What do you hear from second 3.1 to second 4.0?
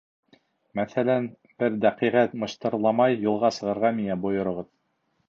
юлға сығырға